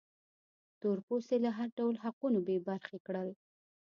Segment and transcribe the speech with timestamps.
[0.79, 3.29] تور پوستي له هر ډول حقونو بې برخې کړل.